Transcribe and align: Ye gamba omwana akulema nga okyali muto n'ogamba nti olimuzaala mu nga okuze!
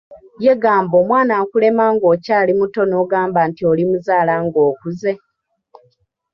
Ye 0.45 0.53
gamba 0.63 0.93
omwana 1.01 1.33
akulema 1.41 1.85
nga 1.93 2.05
okyali 2.13 2.51
muto 2.59 2.81
n'ogamba 2.85 3.39
nti 3.49 3.61
olimuzaala 3.71 4.33
mu 4.41 4.45
nga 4.47 4.61
okuze! 4.69 5.11